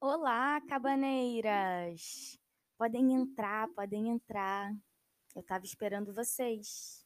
Olá, 0.00 0.60
cabaneiras! 0.60 2.38
Podem 2.76 3.14
entrar, 3.14 3.66
podem 3.74 4.10
entrar. 4.10 4.72
Eu 5.34 5.40
estava 5.40 5.64
esperando 5.64 6.14
vocês. 6.14 7.04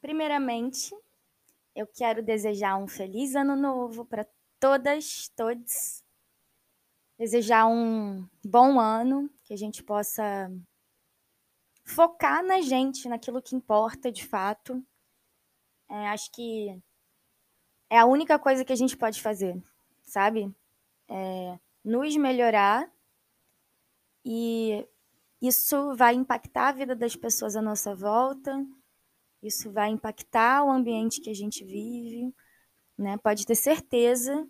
Primeiramente, 0.00 0.96
eu 1.76 1.86
quero 1.86 2.22
desejar 2.22 2.78
um 2.78 2.88
feliz 2.88 3.34
ano 3.34 3.54
novo 3.54 4.06
para 4.06 4.26
todas, 4.58 5.28
todos. 5.36 6.02
Desejar 7.18 7.66
um 7.66 8.26
bom 8.42 8.80
ano, 8.80 9.28
que 9.44 9.52
a 9.52 9.58
gente 9.58 9.82
possa 9.82 10.50
focar 11.84 12.42
na 12.42 12.62
gente, 12.62 13.06
naquilo 13.06 13.42
que 13.42 13.54
importa 13.54 14.10
de 14.10 14.26
fato. 14.26 14.82
É, 15.90 16.08
acho 16.08 16.32
que 16.32 16.82
é 17.92 17.98
a 17.98 18.06
única 18.06 18.38
coisa 18.38 18.64
que 18.64 18.72
a 18.72 18.76
gente 18.76 18.96
pode 18.96 19.20
fazer, 19.20 19.62
sabe? 20.02 20.50
É 21.10 21.58
nos 21.84 22.16
melhorar 22.16 22.90
e 24.24 24.88
isso 25.42 25.94
vai 25.94 26.14
impactar 26.14 26.68
a 26.68 26.72
vida 26.72 26.96
das 26.96 27.14
pessoas 27.14 27.54
à 27.54 27.60
nossa 27.60 27.94
volta, 27.94 28.64
isso 29.42 29.70
vai 29.70 29.90
impactar 29.90 30.64
o 30.64 30.70
ambiente 30.70 31.20
que 31.20 31.28
a 31.28 31.34
gente 31.34 31.66
vive, 31.66 32.34
né? 32.96 33.18
Pode 33.18 33.44
ter 33.44 33.56
certeza 33.56 34.48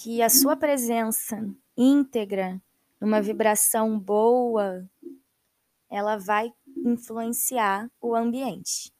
que 0.00 0.22
a 0.22 0.30
sua 0.30 0.56
presença 0.56 1.36
íntegra, 1.76 2.62
numa 2.98 3.20
vibração 3.20 3.98
boa, 4.00 4.88
ela 5.90 6.16
vai 6.16 6.50
influenciar 6.78 7.90
o 8.00 8.14
ambiente. 8.14 8.90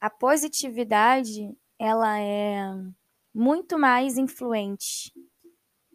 A 0.00 0.08
positividade, 0.08 1.58
ela 1.76 2.20
é 2.20 2.70
muito 3.34 3.78
mais 3.78 4.18
influente. 4.18 5.12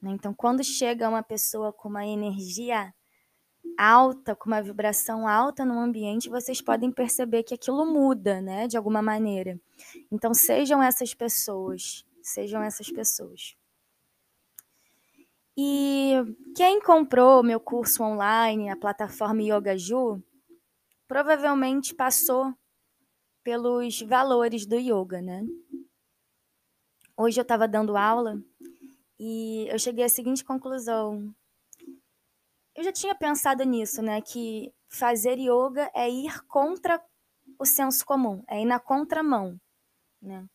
Né? 0.02 0.12
Então, 0.12 0.34
quando 0.34 0.63
chega 0.63 1.09
uma 1.09 1.23
pessoa 1.23 1.73
com 1.73 1.89
uma 1.89 2.05
energia 2.05 2.94
alta, 3.78 4.36
com 4.36 4.47
uma 4.47 4.61
vibração 4.61 5.28
alta 5.28 5.66
no 5.66 5.80
ambiente, 5.80 6.30
vocês 6.30 6.61
podem 6.61 6.91
perceber 6.91 7.44
que 7.44 7.53
aquilo 7.53 7.86
muda, 7.86 8.41
né, 8.41 8.67
de 8.67 8.78
alguma 8.78 9.02
maneira. 9.02 9.59
Então, 10.11 10.33
sejam 10.33 10.81
essas 10.81 11.13
pessoas, 11.13 12.06
sejam 12.22 12.61
essas 12.61 12.89
pessoas. 12.89 13.56
E 15.58 16.13
quem 16.56 16.81
comprou 16.81 17.41
meu 17.41 17.59
curso 17.59 18.03
online, 18.03 18.69
a 18.69 18.75
plataforma 18.75 19.41
Yoga 19.41 19.78
Ju, 19.78 20.22
provavelmente 21.08 21.95
passou 21.95 22.53
pelos 23.44 24.02
valores 24.02 24.66
do 24.66 24.75
yoga, 24.75 25.22
né? 25.22 25.45
Hoje 27.17 27.39
eu 27.39 27.44
estava 27.44 27.66
dando 27.66 27.95
aula 27.95 28.44
e 29.17 29.67
eu 29.69 29.80
cheguei 29.80 30.03
à 30.03 30.09
seguinte 30.09 30.44
conclusão. 30.44 31.33
Eu 32.75 32.83
já 32.83 32.91
tinha 32.91 33.16
pensado 33.16 33.63
nisso, 33.63 34.02
né? 34.02 34.22
Que 34.22 34.73
fazer 34.89 35.39
yoga 35.39 35.89
é 35.95 36.09
ir 36.09 36.45
contra 36.45 37.02
o 37.57 37.66
senso 37.66 38.05
comum, 38.05 38.44
é 38.49 38.61
ir 38.61 38.66
na 38.66 38.81
contramão, 38.81 39.57
né? 40.22 40.45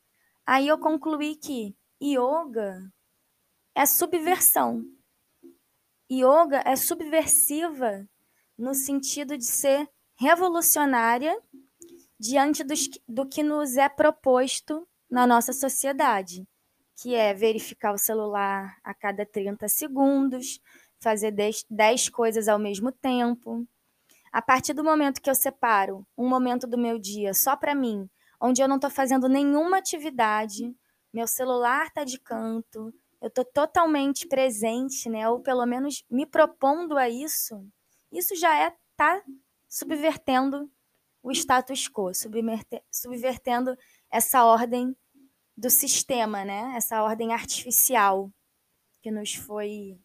Aí 0.44 0.68
eu 0.68 0.78
concluí 0.78 1.34
que 1.34 1.74
yoga 2.02 2.92
é 3.74 3.86
subversão. 3.86 4.84
Yoga 6.12 6.62
é 6.66 6.76
subversiva 6.76 8.06
no 8.58 8.74
sentido 8.74 9.38
de 9.38 9.46
ser 9.46 9.88
revolucionária 10.14 11.40
diante 12.18 12.62
dos, 12.62 12.86
do 13.08 13.26
que 13.26 13.42
nos 13.42 13.78
é 13.78 13.88
proposto 13.88 14.86
na 15.10 15.26
nossa 15.26 15.54
sociedade 15.54 16.46
que 17.00 17.14
é 17.14 17.32
verificar 17.32 17.94
o 17.94 17.98
celular 17.98 18.76
a 18.84 18.92
cada 18.92 19.24
30 19.24 19.66
segundos, 19.68 20.60
fazer 20.98 21.30
10, 21.30 21.64
10 21.70 22.10
coisas 22.10 22.46
ao 22.46 22.58
mesmo 22.58 22.92
tempo. 22.92 23.66
A 24.30 24.42
partir 24.42 24.74
do 24.74 24.84
momento 24.84 25.20
que 25.20 25.30
eu 25.30 25.34
separo 25.34 26.06
um 26.16 26.28
momento 26.28 26.66
do 26.66 26.76
meu 26.76 26.98
dia 26.98 27.32
só 27.32 27.56
para 27.56 27.74
mim, 27.74 28.08
onde 28.38 28.62
eu 28.62 28.68
não 28.68 28.76
estou 28.76 28.90
fazendo 28.90 29.30
nenhuma 29.30 29.78
atividade, 29.78 30.76
meu 31.10 31.26
celular 31.26 31.86
está 31.86 32.04
de 32.04 32.20
canto, 32.20 32.92
eu 33.18 33.28
estou 33.28 33.46
totalmente 33.46 34.28
presente, 34.28 35.08
né? 35.08 35.26
Ou 35.26 35.40
pelo 35.40 35.64
menos 35.64 36.04
me 36.10 36.26
propondo 36.26 36.98
a 36.98 37.08
isso, 37.08 37.66
isso 38.12 38.36
já 38.36 38.58
é 38.58 38.74
tá 38.94 39.22
subvertendo 39.66 40.70
o 41.22 41.32
status 41.32 41.88
quo, 41.88 42.12
subvertendo 42.90 43.74
essa 44.10 44.44
ordem 44.44 44.94
do 45.60 45.68
sistema, 45.68 46.42
né? 46.42 46.72
Essa 46.74 47.02
ordem 47.02 47.34
artificial 47.34 48.32
que 49.02 49.10
nos 49.10 49.34
foi 49.34 49.98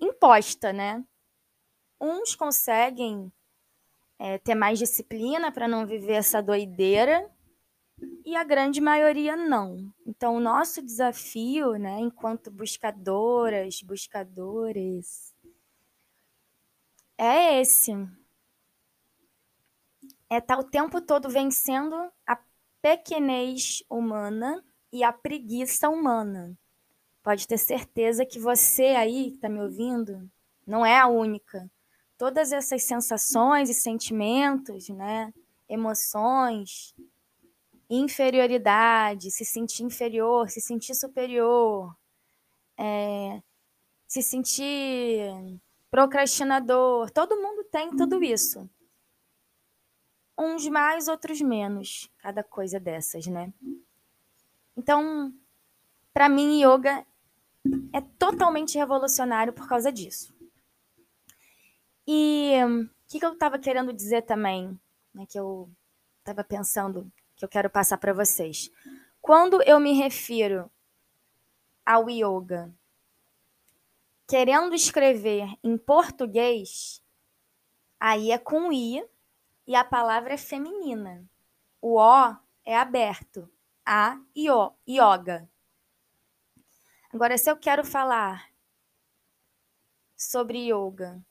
imposta, 0.00 0.72
né? 0.72 1.04
Uns 2.00 2.34
conseguem 2.34 3.32
é, 4.18 4.38
ter 4.38 4.56
mais 4.56 4.80
disciplina 4.80 5.52
para 5.52 5.68
não 5.68 5.86
viver 5.86 6.14
essa 6.14 6.42
doideira 6.42 7.30
e 8.24 8.34
a 8.34 8.42
grande 8.42 8.80
maioria 8.80 9.36
não. 9.36 9.94
Então, 10.04 10.34
o 10.34 10.40
nosso 10.40 10.82
desafio, 10.82 11.74
né, 11.74 12.00
enquanto 12.00 12.50
buscadoras, 12.50 13.82
buscadores, 13.82 15.32
é 17.16 17.60
esse. 17.60 17.92
É 20.28 20.38
estar 20.38 20.56
tá 20.56 20.58
o 20.58 20.64
tempo 20.64 21.00
todo 21.00 21.28
vencendo 21.28 21.94
a 22.26 22.36
pequenez 22.82 23.84
humana 23.88 24.62
e 24.92 25.04
a 25.04 25.12
preguiça 25.12 25.88
humana. 25.88 26.58
Pode 27.22 27.46
ter 27.46 27.56
certeza 27.56 28.26
que 28.26 28.40
você 28.40 28.86
aí 28.88 29.30
que 29.30 29.36
está 29.36 29.48
me 29.48 29.60
ouvindo 29.60 30.28
não 30.66 30.84
é 30.84 30.98
a 30.98 31.06
única. 31.06 31.70
Todas 32.18 32.52
essas 32.52 32.82
sensações 32.82 33.70
e 33.70 33.74
sentimentos, 33.74 34.88
né, 34.88 35.32
emoções, 35.68 36.94
inferioridade, 37.88 39.30
se 39.30 39.44
sentir 39.44 39.84
inferior, 39.84 40.50
se 40.50 40.60
sentir 40.60 40.94
superior, 40.94 41.96
é, 42.76 43.40
se 44.08 44.22
sentir 44.22 45.60
procrastinador, 45.90 47.10
todo 47.10 47.40
mundo 47.40 47.64
tem 47.64 47.94
tudo 47.96 48.22
isso 48.22 48.68
uns 50.38 50.66
mais, 50.68 51.08
outros 51.08 51.40
menos, 51.40 52.10
cada 52.18 52.42
coisa 52.42 52.80
dessas, 52.80 53.26
né? 53.26 53.52
Então, 54.76 55.32
para 56.12 56.28
mim, 56.28 56.62
yoga 56.62 57.06
é 57.92 58.00
totalmente 58.00 58.76
revolucionário 58.76 59.52
por 59.52 59.68
causa 59.68 59.92
disso. 59.92 60.34
E 62.06 62.52
o 62.62 62.66
um, 62.66 62.90
que, 63.06 63.18
que 63.18 63.24
eu 63.24 63.32
estava 63.32 63.58
querendo 63.58 63.92
dizer 63.92 64.22
também, 64.22 64.78
né, 65.14 65.26
que 65.26 65.38
eu 65.38 65.70
estava 66.18 66.42
pensando 66.42 67.10
que 67.36 67.44
eu 67.44 67.48
quero 67.48 67.70
passar 67.70 67.98
para 67.98 68.12
vocês. 68.12 68.70
Quando 69.20 69.62
eu 69.62 69.78
me 69.78 69.92
refiro 69.92 70.70
ao 71.84 72.08
yoga 72.08 72.72
querendo 74.26 74.74
escrever 74.74 75.46
em 75.62 75.76
português, 75.76 77.02
aí 78.00 78.32
é 78.32 78.38
com 78.38 78.72
i 78.72 79.04
e 79.72 79.74
a 79.74 79.82
palavra 79.82 80.34
é 80.34 80.36
feminina. 80.36 81.26
O 81.80 81.98
O 81.98 82.36
é 82.62 82.76
aberto. 82.76 83.50
A 83.86 84.20
e 84.36 84.50
O, 84.50 84.70
yoga. 84.86 85.48
Agora, 87.10 87.38
se 87.38 87.50
eu 87.50 87.56
quero 87.56 87.82
falar 87.82 88.52
sobre 90.14 90.70
yoga, 90.70 91.24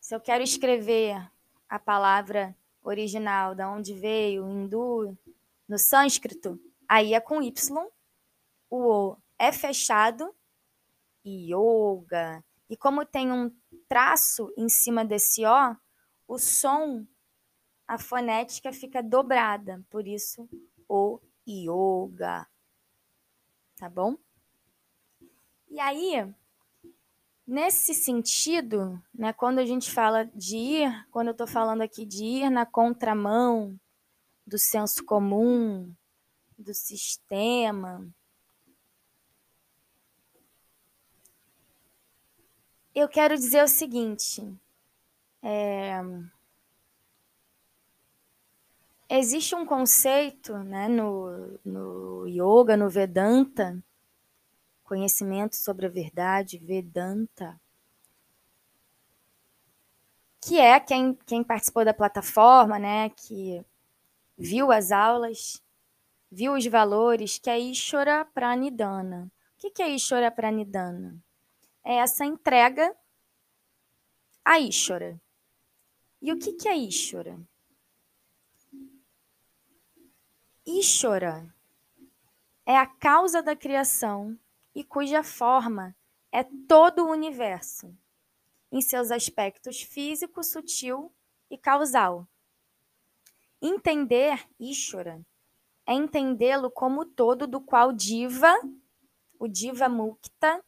se 0.00 0.14
eu 0.14 0.20
quero 0.20 0.42
escrever 0.42 1.30
a 1.68 1.78
palavra 1.78 2.56
original, 2.82 3.54
da 3.54 3.70
onde 3.70 3.92
veio, 3.92 4.48
hindu, 4.48 5.14
no 5.68 5.78
sânscrito, 5.78 6.58
aí 6.88 7.12
é 7.12 7.20
com 7.20 7.42
Y, 7.42 7.86
o 8.70 8.78
O 8.78 9.16
é 9.38 9.52
fechado, 9.52 10.34
yoga. 11.22 12.42
E 12.70 12.78
como 12.78 13.04
tem 13.04 13.30
um 13.30 13.54
traço 13.86 14.50
em 14.56 14.70
cima 14.70 15.04
desse 15.04 15.44
O, 15.44 15.76
o 16.26 16.38
som 16.38 17.06
a 17.86 17.98
fonética 17.98 18.72
fica 18.72 19.02
dobrada, 19.02 19.84
por 19.90 20.06
isso 20.06 20.48
o 20.88 21.20
yoga. 21.46 22.46
Tá 23.76 23.88
bom? 23.88 24.16
E 25.68 25.80
aí, 25.80 26.32
nesse 27.46 27.94
sentido, 27.94 29.02
né, 29.12 29.32
quando 29.32 29.58
a 29.58 29.66
gente 29.66 29.90
fala 29.90 30.24
de 30.34 30.56
ir, 30.56 31.08
quando 31.10 31.28
eu 31.28 31.32
estou 31.32 31.46
falando 31.46 31.82
aqui 31.82 32.06
de 32.06 32.24
ir 32.24 32.50
na 32.50 32.64
contramão 32.64 33.78
do 34.46 34.58
senso 34.58 35.04
comum, 35.04 35.92
do 36.56 36.72
sistema, 36.72 38.08
eu 42.94 43.08
quero 43.08 43.34
dizer 43.34 43.64
o 43.64 43.68
seguinte: 43.68 44.42
é, 45.42 46.00
Existe 49.08 49.54
um 49.54 49.66
conceito 49.66 50.56
né, 50.58 50.88
no, 50.88 51.58
no 51.64 52.26
yoga, 52.26 52.76
no 52.76 52.88
Vedanta, 52.88 53.82
conhecimento 54.82 55.56
sobre 55.56 55.86
a 55.86 55.90
verdade, 55.90 56.58
Vedanta, 56.58 57.60
que 60.40 60.58
é 60.58 60.78
quem, 60.80 61.14
quem 61.26 61.42
participou 61.42 61.84
da 61.84 61.94
plataforma, 61.94 62.78
né, 62.78 63.10
que 63.10 63.64
viu 64.36 64.72
as 64.72 64.90
aulas, 64.90 65.62
viu 66.30 66.54
os 66.54 66.66
valores, 66.66 67.38
que 67.38 67.48
é 67.48 67.58
Ishvara 67.58 68.24
Pranidhana. 68.26 69.30
O 69.56 69.70
que 69.70 69.82
é 69.82 69.88
Ishvara 69.88 70.30
Pranidhana? 70.30 71.16
É 71.82 71.96
essa 71.96 72.24
entrega 72.24 72.94
a 74.44 74.58
Ishvara. 74.58 75.20
E 76.20 76.32
o 76.32 76.38
que 76.38 76.68
é 76.68 76.76
Ishvara? 76.76 77.38
Ishvara 80.76 81.54
é 82.66 82.76
a 82.76 82.84
causa 82.84 83.40
da 83.40 83.54
criação 83.54 84.36
e 84.74 84.82
cuja 84.82 85.22
forma 85.22 85.94
é 86.32 86.42
todo 86.42 87.04
o 87.04 87.12
universo, 87.12 87.96
em 88.72 88.80
seus 88.80 89.12
aspectos 89.12 89.82
físico, 89.82 90.42
sutil 90.42 91.14
e 91.48 91.56
causal. 91.56 92.26
Entender 93.62 94.44
Ishvara 94.58 95.24
é 95.86 95.94
entendê-lo 95.94 96.68
como 96.68 97.04
todo 97.04 97.46
do 97.46 97.60
qual 97.60 97.92
Diva, 97.92 98.52
o 99.38 99.46
Diva 99.46 99.88
Mukta, 99.88 100.60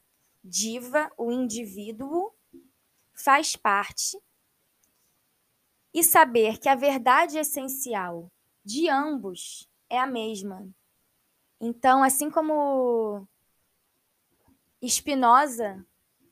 Diva, 0.45 1.11
o 1.19 1.33
indivíduo, 1.33 2.33
faz 3.13 3.57
parte, 3.57 4.17
e 5.93 6.05
saber 6.05 6.59
que 6.59 6.69
a 6.69 6.77
verdade 6.77 7.39
essencial 7.39 8.31
de 8.65 8.89
ambos 8.89 9.69
é 9.89 9.99
a 9.99 10.07
mesma. 10.07 10.69
Então, 11.61 12.03
assim 12.03 12.31
como 12.31 13.27
Spinoza 14.83 15.85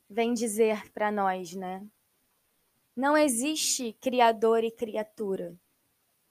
vem 0.09 0.33
dizer 0.33 0.91
para 0.91 1.11
nós, 1.11 1.53
né? 1.55 1.85
Não 2.95 3.17
existe 3.17 3.93
criador 3.99 4.63
e 4.63 4.71
criatura. 4.71 5.57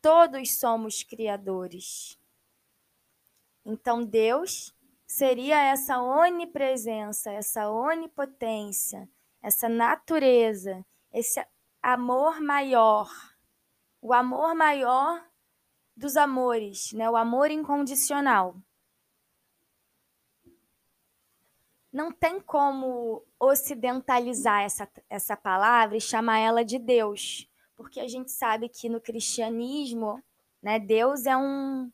Todos 0.00 0.59
somos 0.59 1.03
criadores. 1.03 2.19
Então, 3.65 4.05
Deus 4.05 4.75
seria 5.06 5.62
essa 5.62 6.00
onipresença, 6.00 7.31
essa 7.32 7.69
onipotência, 7.69 9.09
essa 9.43 9.69
natureza, 9.69 10.85
esse 11.12 11.44
amor 11.82 12.41
maior, 12.41 13.11
o 14.00 14.12
amor 14.12 14.55
maior 14.55 15.23
dos 15.96 16.17
amores, 16.17 16.93
né? 16.93 17.08
o 17.08 17.17
amor 17.17 17.50
incondicional. 17.50 18.56
Não 21.93 22.11
tem 22.11 22.41
como 22.41 23.25
ocidentalizar 23.38 24.62
essa, 24.62 24.88
essa 25.08 25.37
palavra 25.37 25.96
e 25.96 26.00
chamar 26.00 26.38
ela 26.38 26.64
de 26.64 26.79
Deus, 26.79 27.49
porque 27.76 28.00
a 28.00 28.08
gente 28.08 28.32
sabe 28.32 28.69
que 28.69 28.88
no 28.88 29.00
cristianismo, 29.00 30.20
né, 30.61 30.81
Deus 30.81 31.25
é 31.25 31.37
um, 31.37 31.91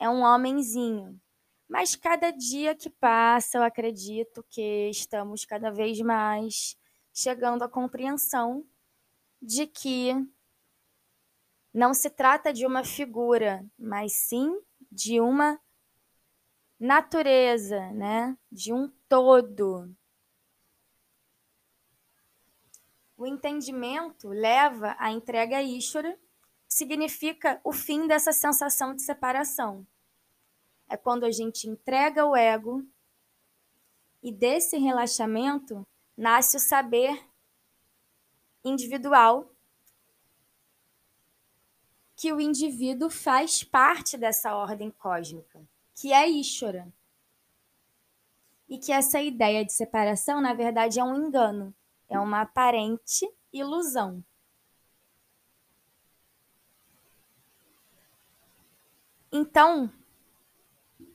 é 0.00 0.08
um 0.08 0.22
homenzinho. 0.22 1.20
Mas 1.68 1.94
cada 1.94 2.30
dia 2.30 2.74
que 2.74 2.90
passa, 2.90 3.58
eu 3.58 3.62
acredito 3.62 4.44
que 4.48 4.88
estamos 4.90 5.44
cada 5.44 5.70
vez 5.70 6.00
mais 6.00 6.76
chegando 7.12 7.62
à 7.62 7.68
compreensão 7.68 8.64
de 9.40 9.66
que 9.66 10.12
não 11.76 11.92
se 11.92 12.08
trata 12.08 12.54
de 12.54 12.64
uma 12.64 12.82
figura, 12.82 13.62
mas 13.78 14.14
sim 14.14 14.62
de 14.90 15.20
uma 15.20 15.60
natureza, 16.80 17.92
né? 17.92 18.34
de 18.50 18.72
um 18.72 18.90
todo. 19.06 19.94
O 23.14 23.26
entendimento 23.26 24.28
leva 24.28 24.96
à 24.98 25.10
entrega 25.10 25.58
a 25.58 25.62
Ishvara, 25.62 26.18
significa 26.66 27.60
o 27.62 27.74
fim 27.74 28.06
dessa 28.06 28.32
sensação 28.32 28.94
de 28.94 29.02
separação. 29.02 29.86
É 30.88 30.96
quando 30.96 31.24
a 31.24 31.30
gente 31.30 31.68
entrega 31.68 32.24
o 32.24 32.34
ego 32.34 32.82
e 34.22 34.32
desse 34.32 34.78
relaxamento 34.78 35.86
nasce 36.16 36.56
o 36.56 36.60
saber 36.60 37.22
individual 38.64 39.54
que 42.16 42.32
o 42.32 42.40
indivíduo 42.40 43.10
faz 43.10 43.62
parte 43.62 44.16
dessa 44.16 44.56
ordem 44.56 44.90
cósmica, 44.90 45.60
que 45.94 46.14
é 46.14 46.26
Ishvara. 46.26 46.88
E 48.66 48.78
que 48.78 48.90
essa 48.90 49.20
ideia 49.20 49.64
de 49.64 49.72
separação, 49.72 50.40
na 50.40 50.54
verdade, 50.54 50.98
é 50.98 51.04
um 51.04 51.14
engano, 51.14 51.74
é 52.08 52.18
uma 52.18 52.40
aparente 52.40 53.30
ilusão. 53.52 54.24
Então, 59.30 59.92
o 60.98 61.06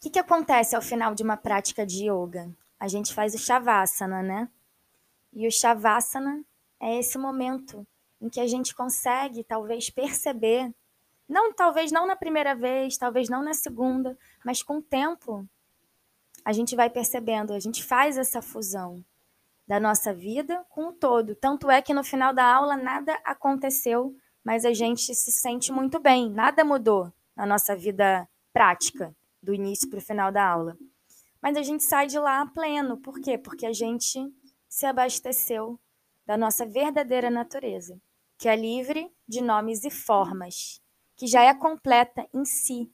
que, 0.00 0.10
que 0.10 0.18
acontece 0.18 0.74
ao 0.74 0.82
final 0.82 1.14
de 1.14 1.22
uma 1.22 1.36
prática 1.36 1.84
de 1.84 2.10
yoga? 2.10 2.50
A 2.80 2.88
gente 2.88 3.12
faz 3.12 3.34
o 3.34 3.38
Shavasana, 3.38 4.22
né? 4.22 4.50
E 5.32 5.46
o 5.46 5.52
Shavasana 5.52 6.42
é 6.80 6.98
esse 6.98 7.18
momento 7.18 7.86
em 8.20 8.28
que 8.28 8.40
a 8.40 8.46
gente 8.46 8.74
consegue 8.74 9.44
talvez 9.44 9.90
perceber, 9.90 10.72
não 11.28 11.52
talvez 11.52 11.90
não 11.90 12.06
na 12.06 12.16
primeira 12.16 12.54
vez, 12.54 12.96
talvez 12.96 13.28
não 13.28 13.42
na 13.42 13.54
segunda, 13.54 14.16
mas 14.44 14.62
com 14.62 14.78
o 14.78 14.82
tempo 14.82 15.46
a 16.44 16.52
gente 16.52 16.76
vai 16.76 16.90
percebendo, 16.90 17.52
a 17.52 17.58
gente 17.58 17.82
faz 17.82 18.18
essa 18.18 18.42
fusão 18.42 19.02
da 19.66 19.80
nossa 19.80 20.12
vida 20.12 20.64
com 20.68 20.88
o 20.88 20.92
todo. 20.92 21.34
Tanto 21.34 21.70
é 21.70 21.80
que 21.80 21.94
no 21.94 22.04
final 22.04 22.34
da 22.34 22.44
aula 22.44 22.76
nada 22.76 23.18
aconteceu, 23.24 24.14
mas 24.44 24.64
a 24.64 24.74
gente 24.74 25.14
se 25.14 25.32
sente 25.32 25.72
muito 25.72 25.98
bem, 25.98 26.30
nada 26.30 26.64
mudou 26.64 27.10
na 27.34 27.46
nossa 27.46 27.74
vida 27.74 28.28
prática, 28.52 29.14
do 29.42 29.54
início 29.54 29.88
para 29.88 29.98
o 29.98 30.02
final 30.02 30.30
da 30.30 30.46
aula. 30.46 30.76
Mas 31.40 31.56
a 31.56 31.62
gente 31.62 31.84
sai 31.84 32.06
de 32.06 32.18
lá 32.18 32.46
pleno. 32.46 32.96
Por 32.96 33.20
quê? 33.20 33.36
Porque 33.36 33.66
a 33.66 33.72
gente 33.72 34.32
se 34.68 34.86
abasteceu 34.86 35.78
da 36.26 36.36
nossa 36.36 36.64
verdadeira 36.64 37.30
natureza, 37.30 38.00
que 38.38 38.48
é 38.48 38.56
livre 38.56 39.12
de 39.26 39.40
nomes 39.40 39.84
e 39.84 39.90
formas, 39.90 40.82
que 41.16 41.26
já 41.26 41.42
é 41.42 41.54
completa 41.54 42.28
em 42.32 42.44
si, 42.44 42.92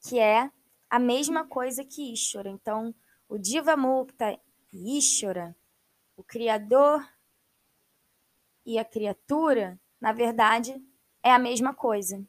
que 0.00 0.18
é 0.18 0.50
a 0.88 0.98
mesma 0.98 1.46
coisa 1.46 1.84
que 1.84 2.12
Ishvara. 2.12 2.48
Então, 2.48 2.94
o 3.28 3.38
Diva 3.38 3.76
Mukta 3.76 4.38
e 4.72 4.98
Ishvara, 4.98 5.56
o 6.16 6.22
Criador 6.22 7.06
e 8.64 8.78
a 8.78 8.84
criatura, 8.84 9.80
na 10.00 10.12
verdade, 10.12 10.74
é 11.22 11.32
a 11.32 11.38
mesma 11.38 11.74
coisa. 11.74 12.24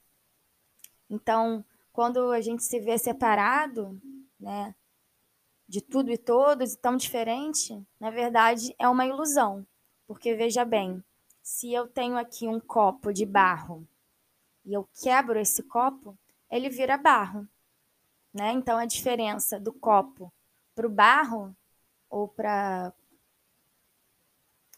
Então, 1.09 1.63
quando 1.91 2.31
a 2.31 2.41
gente 2.41 2.63
se 2.63 2.79
vê 2.79 2.97
separado, 2.97 3.99
né, 4.39 4.75
de 5.67 5.81
tudo 5.81 6.11
e 6.11 6.17
todos 6.17 6.73
e 6.73 6.77
tão 6.77 6.95
diferente, 6.95 7.85
na 7.99 8.09
verdade 8.09 8.73
é 8.79 8.87
uma 8.87 9.05
ilusão. 9.05 9.65
Porque 10.07 10.33
veja 10.35 10.63
bem, 10.63 11.03
se 11.43 11.73
eu 11.73 11.87
tenho 11.87 12.17
aqui 12.17 12.47
um 12.47 12.59
copo 12.59 13.11
de 13.11 13.25
barro 13.25 13.87
e 14.63 14.73
eu 14.73 14.87
quebro 15.01 15.39
esse 15.39 15.63
copo, 15.63 16.17
ele 16.49 16.69
vira 16.69 16.97
barro. 16.97 17.47
Né? 18.33 18.51
Então 18.51 18.77
a 18.77 18.85
diferença 18.85 19.59
do 19.59 19.73
copo 19.73 20.31
para 20.73 20.87
o 20.87 20.89
barro 20.89 21.55
ou 22.09 22.27
para 22.27 22.93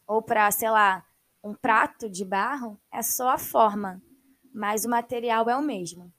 ou 0.08 0.24
para, 0.24 0.50
sei 0.50 0.72
lá, 0.72 1.05
um 1.43 1.53
prato 1.53 2.10
de 2.10 2.25
barro 2.25 2.79
é 2.91 3.03
só 3.03 3.29
a 3.29 3.38
forma, 3.38 4.01
mas 4.51 4.86
o 4.86 4.89
material 4.89 5.48
é 5.48 5.55
o 5.55 5.62
mesmo. 5.62 6.12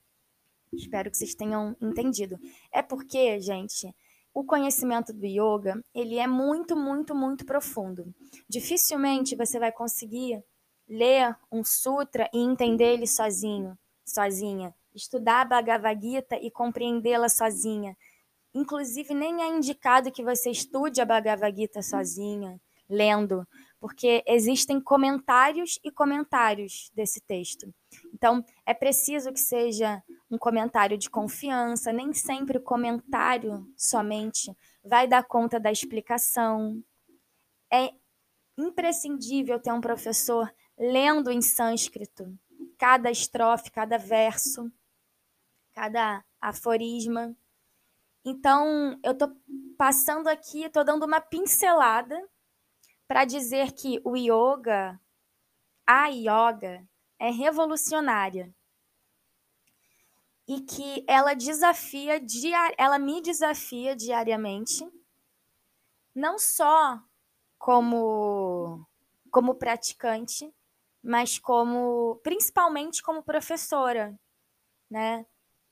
Espero 0.73 1.11
que 1.11 1.17
vocês 1.17 1.35
tenham 1.35 1.77
entendido. 1.81 2.39
É 2.71 2.83
porque, 2.83 3.41
gente, 3.41 3.93
o 4.33 4.45
conhecimento 4.45 5.13
do 5.13 5.27
yoga, 5.27 5.83
ele 5.95 6.19
é 6.19 6.27
muito, 6.27 6.77
muito, 6.77 7.15
muito 7.15 7.45
profundo. 7.45 8.15
Dificilmente 8.49 9.37
você 9.37 9.59
vai 9.59 9.73
conseguir 9.73 10.43
ler 10.89 11.37
um 11.51 11.63
sutra 11.65 12.29
e 12.33 12.39
entender 12.39 12.95
ele 12.95 13.07
sozinho, 13.07 13.79
sozinha. 14.05 14.75
Estudar 14.95 15.43
a 15.43 15.45
Bhagavad 15.45 16.01
Gita 16.01 16.37
e 16.37 16.51
compreendê-la 16.51 17.29
sozinha. 17.29 17.97
Inclusive, 18.53 19.15
nem 19.15 19.43
é 19.43 19.47
indicado 19.47 20.11
que 20.11 20.25
você 20.25 20.51
estude 20.51 21.01
a 21.01 21.05
Bhagavad 21.05 21.57
Gita 21.57 21.81
sozinha, 21.81 22.61
lendo, 22.89 23.47
porque 23.81 24.23
existem 24.27 24.79
comentários 24.79 25.81
e 25.83 25.91
comentários 25.91 26.91
desse 26.95 27.21
texto. 27.21 27.73
Então, 28.13 28.45
é 28.67 28.75
preciso 28.75 29.33
que 29.33 29.41
seja 29.41 30.03
um 30.31 30.37
comentário 30.37 30.99
de 30.99 31.09
confiança, 31.09 31.91
nem 31.91 32.13
sempre 32.13 32.59
o 32.59 32.63
comentário 32.63 33.67
somente 33.75 34.55
vai 34.85 35.09
dar 35.09 35.25
conta 35.25 35.59
da 35.59 35.73
explicação. 35.73 36.85
É 37.73 37.91
imprescindível 38.59 39.59
ter 39.59 39.73
um 39.73 39.81
professor 39.81 40.53
lendo 40.79 41.31
em 41.31 41.41
sânscrito 41.41 42.39
cada 42.77 43.11
estrofe, 43.11 43.71
cada 43.71 43.97
verso, 43.97 44.71
cada 45.75 46.23
aforisma. 46.41 47.35
Então, 48.25 48.99
eu 49.03 49.17
tô 49.17 49.35
passando 49.79 50.29
aqui, 50.29 50.69
tô 50.69 50.85
dando 50.85 51.07
uma 51.07 51.21
pincelada 51.21 52.23
para 53.11 53.25
dizer 53.25 53.73
que 53.73 54.01
o 54.05 54.15
yoga, 54.17 55.01
a 55.85 56.07
yoga, 56.07 56.89
é 57.19 57.29
revolucionária 57.29 58.55
e 60.47 60.61
que 60.61 61.05
ela 61.09 61.35
desafia, 61.35 62.23
ela 62.79 63.01
me 63.01 63.21
desafia 63.21 63.97
diariamente, 63.97 64.89
não 66.15 66.39
só 66.39 67.03
como 67.59 68.87
como 69.29 69.57
praticante, 69.57 70.55
mas 71.03 71.37
como 71.37 72.21
principalmente 72.23 73.03
como 73.03 73.25
professora, 73.25 74.17
né? 74.89 75.27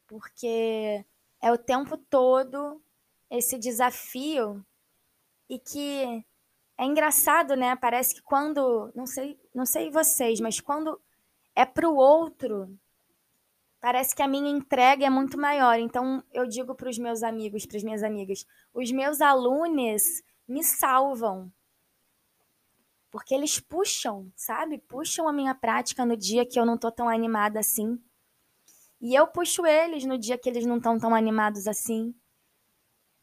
Porque 0.08 1.06
é 1.40 1.52
o 1.52 1.56
tempo 1.56 1.96
todo 1.96 2.82
esse 3.30 3.56
desafio 3.56 4.66
e 5.48 5.56
que 5.56 6.26
é 6.78 6.84
engraçado, 6.84 7.56
né? 7.56 7.74
Parece 7.74 8.14
que 8.14 8.22
quando, 8.22 8.92
não 8.94 9.04
sei, 9.04 9.38
não 9.52 9.66
sei 9.66 9.90
vocês, 9.90 10.38
mas 10.38 10.60
quando 10.60 11.00
é 11.54 11.64
para 11.66 11.88
o 11.88 11.96
outro, 11.96 12.72
parece 13.80 14.14
que 14.14 14.22
a 14.22 14.28
minha 14.28 14.48
entrega 14.48 15.04
é 15.04 15.10
muito 15.10 15.36
maior. 15.36 15.76
Então 15.80 16.22
eu 16.32 16.46
digo 16.46 16.76
para 16.76 16.88
os 16.88 16.96
meus 16.96 17.24
amigos, 17.24 17.66
para 17.66 17.78
as 17.78 17.82
minhas 17.82 18.04
amigas, 18.04 18.46
os 18.72 18.92
meus 18.92 19.20
alunos 19.20 20.22
me 20.46 20.62
salvam. 20.62 21.52
Porque 23.10 23.34
eles 23.34 23.58
puxam, 23.58 24.30
sabe? 24.36 24.78
Puxam 24.78 25.26
a 25.26 25.32
minha 25.32 25.56
prática 25.56 26.06
no 26.06 26.16
dia 26.16 26.46
que 26.46 26.60
eu 26.60 26.64
não 26.64 26.78
tô 26.78 26.92
tão 26.92 27.08
animada 27.08 27.58
assim. 27.58 28.00
E 29.00 29.14
eu 29.16 29.26
puxo 29.26 29.66
eles 29.66 30.04
no 30.04 30.16
dia 30.16 30.38
que 30.38 30.48
eles 30.48 30.64
não 30.64 30.76
estão 30.76 30.96
tão 30.96 31.12
animados 31.12 31.66
assim. 31.66 32.14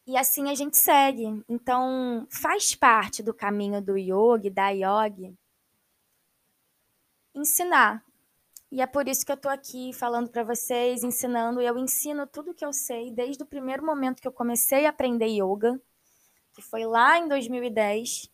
E 0.08 0.16
assim 0.18 0.50
a 0.50 0.56
gente 0.56 0.78
segue. 0.78 1.44
Então, 1.50 2.28
faz 2.30 2.76
parte 2.76 3.24
do 3.24 3.34
caminho 3.34 3.82
do 3.82 3.98
yoga, 3.98 4.52
da 4.52 4.70
yoga, 4.70 5.34
ensinar. 7.34 8.04
E 8.72 8.82
é 8.82 8.88
por 8.88 9.08
isso 9.08 9.26
que 9.26 9.32
eu 9.32 9.36
estou 9.36 9.52
aqui 9.52 9.94
falando 9.94 10.30
para 10.30 10.44
vocês, 10.44 11.04
ensinando. 11.04 11.62
Eu 11.62 11.78
ensino 11.78 12.28
tudo 12.28 12.54
que 12.54 12.66
eu 12.66 12.74
sei 12.74 13.12
desde 13.12 13.42
o 13.44 13.48
primeiro 13.48 13.86
momento 13.86 14.22
que 14.22 14.28
eu 14.28 14.32
comecei 14.32 14.86
a 14.86 14.90
aprender 14.90 15.28
yoga, 15.28 15.80
que 16.54 16.62
foi 16.62 16.86
lá 16.86 17.18
em 17.18 17.28
2010 17.28 18.30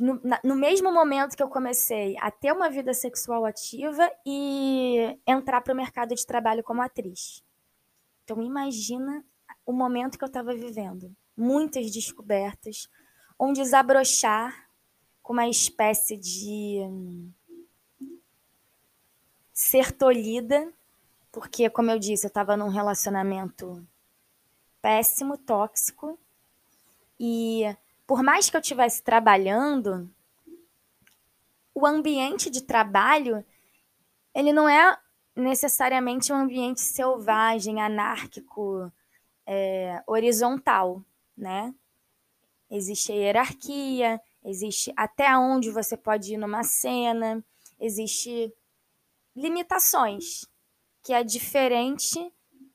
no, 0.00 0.20
no, 0.44 0.54
mesmo 0.54 0.92
momento 0.92 1.34
que 1.34 1.42
eu 1.42 1.48
comecei 1.48 2.14
a 2.20 2.30
ter 2.30 2.52
uma 2.52 2.68
vida 2.68 2.92
sexual 2.92 3.46
ativa 3.46 4.10
e 4.26 5.18
entrar 5.26 5.62
para 5.62 5.72
o 5.72 5.76
mercado 5.76 6.14
de 6.14 6.26
trabalho 6.26 6.62
como 6.62 6.82
atriz. 6.82 7.42
Então, 8.22 8.42
imagina 8.42 9.24
o 9.68 9.72
momento 9.74 10.16
que 10.16 10.24
eu 10.24 10.28
estava 10.28 10.54
vivendo. 10.54 11.14
Muitas 11.36 11.90
descobertas, 11.90 12.88
um 13.38 13.52
desabrochar 13.52 14.66
com 15.22 15.34
uma 15.34 15.46
espécie 15.46 16.16
de 16.16 16.80
ser 19.52 19.92
tolhida, 19.92 20.72
porque, 21.30 21.68
como 21.68 21.90
eu 21.90 21.98
disse, 21.98 22.24
eu 22.24 22.28
estava 22.28 22.56
num 22.56 22.68
relacionamento 22.68 23.86
péssimo, 24.80 25.36
tóxico, 25.36 26.18
e 27.20 27.64
por 28.06 28.22
mais 28.22 28.48
que 28.48 28.56
eu 28.56 28.62
estivesse 28.62 29.02
trabalhando, 29.02 30.10
o 31.74 31.86
ambiente 31.86 32.48
de 32.48 32.62
trabalho 32.62 33.44
ele 34.34 34.50
não 34.50 34.66
é 34.66 34.98
necessariamente 35.36 36.32
um 36.32 36.36
ambiente 36.36 36.80
selvagem, 36.80 37.82
anárquico, 37.82 38.90
é, 39.50 40.02
horizontal, 40.06 41.02
né? 41.34 41.74
Existe 42.70 43.10
a 43.10 43.14
hierarquia, 43.14 44.20
existe 44.44 44.92
até 44.94 45.34
onde 45.38 45.70
você 45.70 45.96
pode 45.96 46.34
ir 46.34 46.36
numa 46.36 46.62
cena, 46.62 47.42
existe 47.80 48.52
limitações, 49.34 50.44
que 51.02 51.14
é 51.14 51.24
diferente 51.24 52.30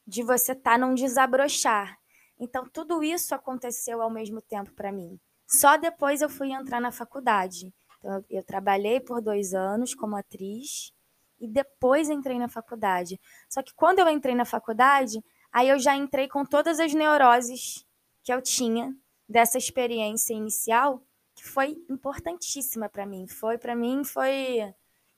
de 0.06 0.24
você 0.24 0.54
estar 0.54 0.72
tá 0.72 0.78
num 0.80 0.96
desabrochar. 0.96 1.96
Então, 2.40 2.68
tudo 2.68 3.04
isso 3.04 3.36
aconteceu 3.36 4.02
ao 4.02 4.10
mesmo 4.10 4.42
tempo 4.42 4.74
para 4.74 4.92
mim. 4.92 5.20
Só 5.46 5.78
depois 5.78 6.24
eu 6.24 6.30
fui 6.30 6.52
entrar 6.52 6.82
na 6.82 6.92
faculdade. 6.92 7.72
Então, 8.00 8.26
eu, 8.30 8.44
trabalhei 8.44 9.00
por 9.00 9.22
dois 9.22 9.54
anos 9.54 9.94
como 9.94 10.16
atriz 10.16 10.92
e 11.40 11.48
depois 11.48 12.10
entrei 12.10 12.40
na 12.40 12.50
faculdade. 12.50 13.20
Só 13.48 13.62
que 13.62 13.74
quando 13.76 14.00
eu 14.00 14.10
entrei 14.10 14.34
na 14.34 14.46
faculdade, 14.46 15.24
aí 15.54 15.70
eu 15.70 15.80
já 15.80 15.96
entrei 15.96 16.28
com 16.28 16.44
todas 16.44 16.80
as 16.80 16.94
neuroses 16.94 17.86
que 18.24 18.34
eu 18.34 18.42
tinha 18.42 18.94
dessa 19.30 19.58
experiência 19.58 20.34
inicial, 20.34 21.02
que 21.36 21.46
foi 21.46 21.82
importantíssima 21.90 22.90
para 22.90 23.06
mim. 23.06 23.28
Foi 23.28 23.58
para 23.58 23.76
mim 23.76 24.04
foi 24.04 24.74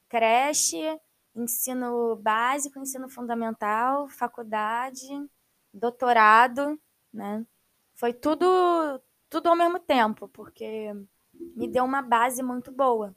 creche, 0.08 1.00
ensino 1.34 2.15
básico, 2.18 2.77
ensino 2.80 3.10
fundamental, 3.10 4.08
faculdade, 4.10 5.08
doutorado 5.74 6.80
né? 7.15 7.46
Foi 7.96 8.13
tudo 8.13 8.46
tudo 9.30 9.48
ao 9.50 9.56
mesmo 9.56 9.80
tempo, 9.80 10.27
porque 10.27 10.94
me 11.34 11.68
deu 11.68 11.84
uma 11.84 12.01
base 12.01 12.44
muito 12.44 12.72
boa. 12.72 13.15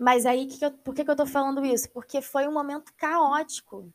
Mas 0.00 0.24
aí, 0.24 0.46
que 0.46 0.58
que 0.58 0.64
eu, 0.64 0.70
por 0.72 0.94
que, 0.94 1.04
que 1.04 1.10
eu 1.10 1.16
tô 1.16 1.26
falando 1.26 1.62
isso? 1.62 1.90
Porque 1.90 2.22
foi 2.22 2.48
um 2.48 2.52
momento 2.54 2.90
caótico. 2.96 3.92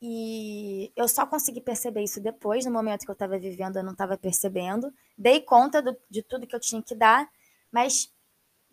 E 0.00 0.92
eu 0.94 1.08
só 1.08 1.26
consegui 1.26 1.60
perceber 1.60 2.04
isso 2.04 2.20
depois, 2.20 2.64
no 2.64 2.70
momento 2.70 3.04
que 3.04 3.10
eu 3.10 3.14
estava 3.14 3.36
vivendo, 3.36 3.76
eu 3.78 3.82
não 3.82 3.92
estava 3.92 4.16
percebendo. 4.16 4.94
Dei 5.16 5.40
conta 5.40 5.82
do, 5.82 5.96
de 6.08 6.22
tudo 6.22 6.46
que 6.46 6.54
eu 6.54 6.60
tinha 6.60 6.80
que 6.80 6.94
dar, 6.94 7.28
mas 7.72 8.14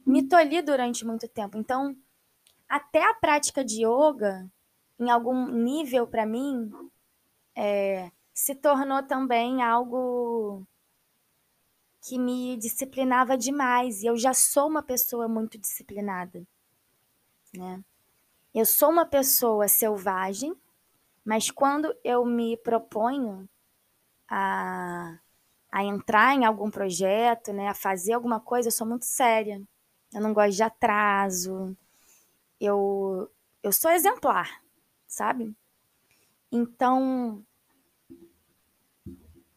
me 0.05 0.21
tolhi 0.27 0.61
durante 0.61 1.03
muito 1.03 1.27
tempo. 1.27 1.57
Então, 1.57 1.97
até 2.69 3.03
a 3.03 3.15
prática 3.15 3.65
de 3.65 3.83
yoga, 3.83 4.47
em 4.99 5.09
algum 5.09 5.47
nível 5.47 6.05
para 6.05 6.27
mim, 6.27 6.71
é, 7.55 8.11
se 8.31 8.53
tornou 8.53 9.01
também 9.01 9.63
algo 9.63 10.63
que 12.05 12.19
me 12.19 12.55
disciplinava 12.55 13.35
demais. 13.35 14.03
E 14.03 14.05
eu 14.05 14.15
já 14.15 14.31
sou 14.31 14.67
uma 14.67 14.83
pessoa 14.83 15.27
muito 15.27 15.57
disciplinada. 15.57 16.45
Né? 17.51 17.83
Eu 18.53 18.63
sou 18.63 18.91
uma 18.91 19.07
pessoa 19.07 19.67
selvagem, 19.67 20.55
mas 21.25 21.49
quando 21.49 21.95
eu 22.03 22.23
me 22.23 22.57
proponho 22.57 23.49
a, 24.29 25.17
a 25.71 25.83
entrar 25.83 26.35
em 26.35 26.45
algum 26.45 26.69
projeto, 26.69 27.51
né, 27.51 27.69
a 27.69 27.73
fazer 27.73 28.13
alguma 28.13 28.39
coisa, 28.39 28.67
eu 28.67 28.71
sou 28.71 28.85
muito 28.85 29.05
séria. 29.05 29.59
Eu 30.13 30.21
não 30.21 30.31
gosto 30.31 30.55
de 30.55 30.63
atraso. 30.63 31.75
Eu, 32.61 33.31
eu 33.63 33.71
sou 33.73 33.89
exemplar, 33.89 34.61
sabe? 35.07 35.55
Então, 36.51 37.43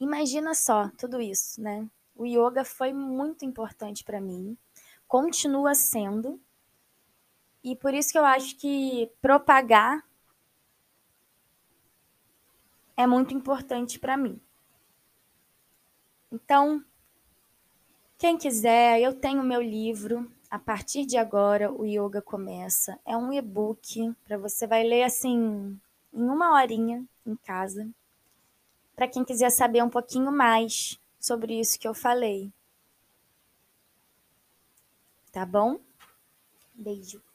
imagina 0.01 0.55
só 0.55 0.91
tudo 0.97 1.21
isso, 1.21 1.61
né? 1.61 1.87
O 2.19 2.27
yoga 2.27 2.65
foi 2.65 2.93
muito 2.93 3.45
importante 3.45 4.03
para 4.03 4.21
mim, 4.21 4.59
continua 5.07 5.73
sendo, 5.73 6.41
e 7.63 7.77
por 7.77 7.95
isso 7.95 8.11
que 8.11 8.19
eu 8.19 8.25
acho 8.25 8.57
que 8.57 9.09
propagar 9.23 10.05
é 12.97 13.07
muito 13.07 13.33
importante 13.33 14.01
para 14.01 14.17
mim. 14.17 14.41
Então, 16.33 16.85
quem 18.19 18.37
quiser, 18.37 19.01
eu 19.01 19.15
tenho 19.15 19.45
meu 19.45 19.63
livro. 19.63 20.29
A 20.51 20.59
partir 20.59 21.07
de 21.07 21.17
agora, 21.17 21.71
o 21.71 21.85
yoga 21.85 22.21
começa. 22.21 22.99
É 23.07 23.17
um 23.17 23.33
e-book 23.33 24.13
para 24.25 24.37
você 24.37 24.67
vai 24.67 24.83
ler 24.83 25.05
assim 25.05 25.79
em 26.13 26.23
uma 26.25 26.55
horinha 26.55 27.07
em 27.25 27.37
casa, 27.37 27.89
para 28.97 29.07
quem 29.07 29.25
quiser 29.25 29.51
saber 29.51 29.85
um 29.85 29.91
pouquinho 29.91 30.33
mais 30.33 30.99
sobre 31.29 31.61
isso 31.61 31.79
que 31.79 31.87
eu 31.87 31.93
falei. 31.93 32.51
Tá 35.31 35.45
bom? 35.45 35.79
Beijo. 36.75 37.28